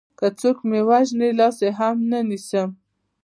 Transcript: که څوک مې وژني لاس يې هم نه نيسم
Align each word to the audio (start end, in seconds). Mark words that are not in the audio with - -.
که 0.19 0.27
څوک 0.39 0.57
مې 0.69 0.79
وژني 0.89 1.29
لاس 1.39 1.57
يې 1.65 1.71
هم 1.79 1.97
نه 2.11 2.19
نيسم 2.29 2.69